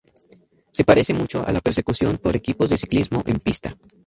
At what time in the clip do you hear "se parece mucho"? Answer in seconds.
0.71-1.45